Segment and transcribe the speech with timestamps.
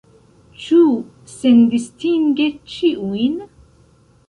[0.61, 0.79] Ĉu
[1.33, 3.39] sendistinge ĉiujn?